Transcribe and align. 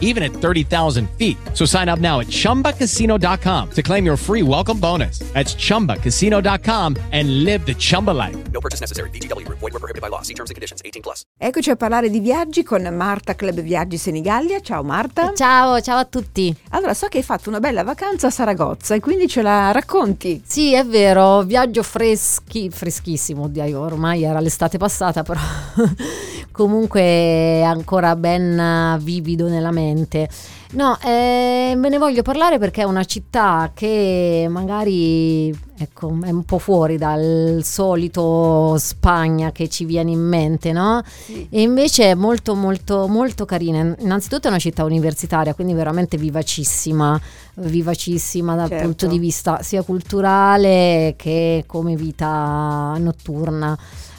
even 0.00 0.22
at 0.22 0.32
30,000 0.32 1.08
feet. 1.18 1.36
So 1.52 1.66
sign 1.66 1.90
up 1.90 1.98
now 1.98 2.20
at 2.20 2.28
chumbacasino.com 2.28 3.70
to 3.72 3.82
claim 3.82 4.06
your 4.06 4.16
free 4.16 4.42
welcome 4.42 4.78
bonus. 4.78 5.18
That's 5.34 5.54
chumbacasino.com 5.56 6.96
and 7.12 7.44
live 7.44 7.66
the 7.66 7.74
Chumba 7.74 8.12
life. 8.12 8.36
No 8.52 8.60
purchase 8.60 8.80
necessary. 8.80 9.10
VGW 9.10 9.44
Group. 9.44 9.58
Void 9.58 9.72
were 9.72 9.80
prohibited 9.80 10.00
by 10.00 10.08
law. 10.08 10.22
See 10.22 10.34
terms 10.34 10.50
and 10.50 10.54
conditions. 10.54 10.80
18 10.84 11.02
plus. 11.02 11.22
Eccoci 11.36 11.70
a 11.70 11.76
parlare 11.76 12.08
di 12.10 12.20
viaggi 12.20 12.62
con 12.62 12.82
Marta 12.82 13.34
Club 13.34 13.60
Viaggi 13.60 13.98
Senigallia. 13.98 14.60
Ciao 14.60 14.82
Marta. 14.82 15.32
Ciao, 15.34 15.80
ciao 15.80 15.98
a 15.98 16.04
tutti. 16.04 16.54
Allora, 16.70 16.94
so 16.94 17.08
che 17.08 17.18
hai 17.18 17.24
fatto 17.24 17.48
una 17.48 17.60
bella 17.60 17.82
vacanza 17.82 18.28
a 18.28 18.30
Saragozza 18.30 18.94
e 18.94 19.00
quindi 19.00 19.28
ce 19.28 19.42
la 19.42 19.72
racconti. 19.72 20.42
Sì, 20.46 20.74
è 20.74 20.84
vero, 20.84 21.42
viaggio 21.42 21.82
freschi, 21.82 22.70
freschissimo, 22.70 23.44
oddio, 23.44 23.80
ormai 23.80 24.24
era 24.24 24.40
l'estate 24.40 24.78
passata, 24.78 25.22
però 25.22 25.40
comunque 26.54 27.64
ancora 27.64 28.14
ben 28.14 28.96
vivido 29.02 29.48
nella 29.48 29.72
mente. 29.72 30.28
No, 30.74 30.96
eh, 31.04 31.74
me 31.76 31.88
ne 31.88 31.98
voglio 31.98 32.22
parlare 32.22 32.58
perché 32.58 32.82
è 32.82 32.84
una 32.84 33.04
città 33.04 33.72
che 33.74 34.46
magari 34.48 35.48
ecco, 35.76 36.16
è 36.22 36.30
un 36.30 36.44
po' 36.44 36.58
fuori 36.58 36.96
dal 36.96 37.60
solito 37.62 38.76
Spagna 38.78 39.50
che 39.50 39.68
ci 39.68 39.84
viene 39.84 40.12
in 40.12 40.20
mente, 40.20 40.72
no? 40.72 41.02
Sì. 41.04 41.46
E 41.50 41.60
invece 41.62 42.10
è 42.10 42.14
molto 42.14 42.54
molto 42.54 43.06
molto 43.08 43.44
carina. 43.44 43.94
Innanzitutto 43.98 44.46
è 44.46 44.50
una 44.50 44.58
città 44.58 44.84
universitaria, 44.84 45.54
quindi 45.54 45.74
veramente 45.74 46.16
vivacissima, 46.16 47.20
vivacissima 47.54 48.54
dal 48.54 48.68
Certo. 48.68 48.84
punto 48.84 49.06
di 49.06 49.18
vista 49.18 49.60
sia 49.62 49.82
culturale 49.82 51.14
che 51.16 51.64
come 51.66 51.96
vita 51.96 52.94
notturna. 52.98 53.76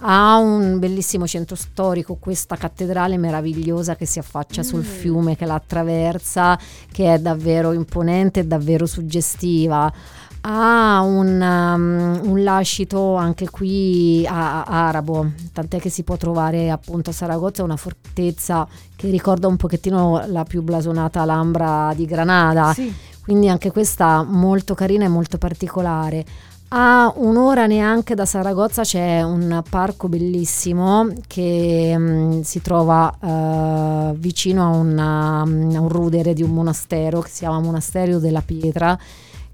Ha 0.00 0.36
un 0.36 0.78
bellissimo 0.78 1.26
centro 1.26 1.56
storico, 1.56 2.14
questa 2.20 2.54
cattedrale 2.56 3.16
meravigliosa 3.16 3.96
che 3.96 4.06
si 4.06 4.20
affaccia 4.20 4.62
sul 4.62 4.84
fiume, 4.84 5.34
che 5.36 5.44
la 5.44 5.54
attraversa, 5.54 6.56
che 6.92 7.14
è 7.14 7.18
davvero 7.18 7.72
imponente 7.72 8.40
e 8.40 8.44
davvero 8.46 8.86
suggestiva. 8.86 9.92
Ha 10.42 11.00
un, 11.00 11.40
um, 11.40 12.30
un 12.30 12.42
lascito 12.44 13.16
anche 13.16 13.50
qui 13.50 14.24
a- 14.24 14.62
a- 14.62 14.86
arabo, 14.86 15.32
tant'è 15.52 15.80
che 15.80 15.90
si 15.90 16.04
può 16.04 16.16
trovare 16.16 16.70
appunto 16.70 17.10
a 17.10 17.12
Saragozza 17.12 17.64
una 17.64 17.76
fortezza 17.76 18.66
che 18.94 19.10
ricorda 19.10 19.48
un 19.48 19.56
pochettino 19.56 20.22
la 20.28 20.44
più 20.44 20.62
blasonata 20.62 21.22
Alhambra 21.22 21.92
di 21.96 22.06
Granada, 22.06 22.72
Sì. 22.72 22.94
quindi 23.20 23.48
anche 23.48 23.72
questa 23.72 24.22
molto 24.22 24.74
carina 24.74 25.04
e 25.06 25.08
molto 25.08 25.38
particolare. 25.38 26.24
A 26.70 27.10
un'ora 27.16 27.66
neanche 27.66 28.14
da 28.14 28.26
Saragozza 28.26 28.82
c'è 28.82 29.22
un 29.22 29.62
parco 29.70 30.06
bellissimo 30.08 31.08
che 31.26 31.94
mm, 31.96 32.40
si 32.42 32.60
trova 32.60 33.10
eh, 33.22 34.14
vicino 34.18 34.64
a, 34.64 34.76
una- 34.76 35.40
a 35.40 35.44
un 35.44 35.88
rudere 35.88 36.34
di 36.34 36.42
un 36.42 36.50
monastero 36.50 37.20
che 37.20 37.30
si 37.30 37.38
chiama 37.38 37.60
Monastero 37.60 38.18
della 38.18 38.42
Pietra, 38.42 38.98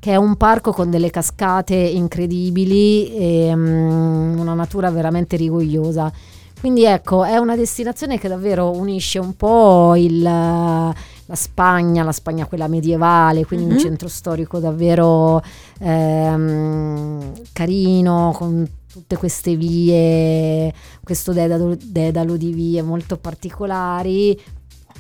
che 0.01 0.11
è 0.11 0.17
un 0.17 0.37
parco 0.37 0.73
con 0.73 0.91
delle 0.91 1.11
cascate 1.11 1.77
incredibili 1.77 3.15
e 3.15 3.55
mm, 3.55 4.37
una 4.41 4.55
natura 4.55 4.91
veramente 4.91 5.37
rigogliosa. 5.37 6.13
Quindi 6.59 6.85
ecco, 6.85 7.23
è 7.25 7.37
una 7.37 7.55
destinazione 7.55 8.19
che 8.19 8.27
davvero 8.27 8.71
unisce 8.71 9.21
un 9.21 9.37
po' 9.37 9.95
il, 9.95 10.93
la 11.27 11.35
Spagna, 11.35 12.03
la 12.05 12.13
Spagna 12.13 12.47
quella 12.47 12.69
medievale, 12.69 13.45
quindi 13.47 13.67
un 13.67 13.73
Mhm. 13.73 13.79
centro 13.79 14.09
storico 14.09 14.59
davvero 14.59 15.43
ehm, 15.81 17.33
carino, 17.53 18.33
con 18.37 18.69
tutte 18.91 19.17
queste 19.17 19.57
vie, 19.57 20.73
questo 21.03 21.33
dedalo, 21.33 21.77
dedalo 21.81 22.37
di 22.37 22.53
vie 22.53 22.83
molto 22.83 23.17
particolari. 23.17 24.41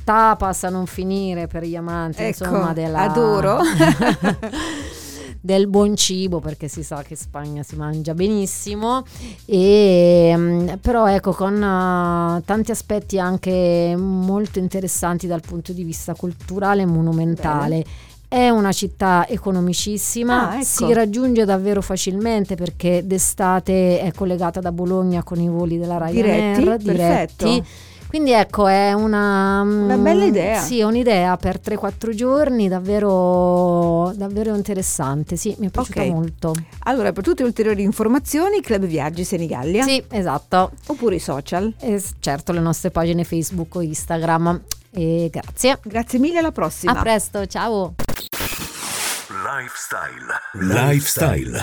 Tapas 0.02 0.64
a 0.64 0.68
non 0.68 0.84
finire 0.86 1.46
per 1.46 1.64
gli 1.64 1.76
amanti, 1.76 2.22
Ecco, 2.22 2.44
insomma, 2.44 2.72
della, 2.74 3.00
adoro. 3.00 3.58
del 5.44 5.66
buon 5.66 5.94
cibo 5.94 6.41
perché 6.41 6.69
si 6.69 6.82
sa 6.82 7.03
che 7.03 7.09
in 7.10 7.16
Spagna 7.19 7.62
si 7.62 7.77
mangia 7.77 8.15
benissimo 8.15 9.05
e 9.44 10.32
mm, 10.34 10.69
però 10.81 11.06
ecco 11.06 11.32
con 11.34 11.55
eh, 11.62 12.43
tanti 12.47 12.71
aspetti 12.71 13.19
anche 13.19 13.94
molto 13.94 14.59
interessanti 14.59 15.27
dal 15.27 15.43
punto 15.43 15.75
di 15.75 15.84
vista 15.84 16.15
culturale 16.15 16.81
e 16.81 16.87
monumentale 16.87 17.84
è 18.27 18.49
una 18.49 18.72
città 18.72 19.28
economicissima, 19.28 20.49
Ah, 20.49 20.55
ecco. 20.56 20.65
si 20.65 20.93
raggiunge 20.93 21.44
davvero 21.44 21.81
facilmente 21.82 22.56
perché 22.56 23.06
d'estate 23.06 24.00
è 24.00 24.12
collegata 24.12 24.61
da 24.61 24.72
Bologna 24.72 25.22
con 25.22 25.38
i 25.38 25.49
voli 25.49 25.78
della 25.78 25.99
Ryanair 25.99 26.76
Diretti? 26.78 26.84
diretti. 26.84 27.65
Quindi 28.14 28.30
ecco, 28.30 28.69
è 28.69 28.92
una, 28.92 29.62
Una 29.62 29.97
bella 29.97 30.25
idea. 30.25 30.60
Sì, 30.60 30.78
è 30.78 30.84
un'idea 30.84 31.36
per 31.36 31.58
3-4 31.58 32.14
giorni 32.14 32.69
davvero, 32.69 34.12
davvero 34.14 34.54
interessante. 34.54 35.34
Sì, 35.34 35.52
mi 35.58 35.66
è 35.66 35.70
piaciuta 35.70 36.02
Ok. 36.02 36.06
molto. 36.10 36.54
Allora, 36.84 37.10
per 37.10 37.25
tutte 37.25 37.42
le 37.42 37.48
ulteriori 37.48 37.82
informazioni, 37.82 38.60
Club 38.60 38.84
Viaggi 38.84 39.25
Senigallia 39.25 39.82
Sì, 39.82 40.00
esatto. 40.10 40.70
oppure 40.86 41.16
i 41.16 41.19
social. 41.19 41.75
E 41.80 42.00
certo, 42.20 42.52
le 42.52 42.60
nostre 42.60 42.92
pagine 42.92 43.25
Facebook 43.25 43.75
o 43.75 43.80
Instagram. 43.80 44.62
E 44.92 45.28
grazie. 45.32 45.81
Grazie 45.82 46.20
mille, 46.20 46.38
alla 46.38 46.52
prossima. 46.52 46.92
A 46.92 47.00
presto, 47.02 47.44
ciao. 47.46 47.94
Lifestyle. 49.26 50.31
Lifestyle. 50.52 51.62